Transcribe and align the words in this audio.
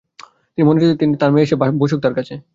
মনে 0.57 0.79
হচ্ছে 0.79 0.99
তিনি 1.01 1.11
চাচ্ছেন 1.11 1.21
তাঁর 1.21 1.31
মেয়ে 1.33 1.45
এসে 1.47 1.55
বসুক 1.81 1.99
তাঁর 2.03 2.15
কাছে। 2.17 2.33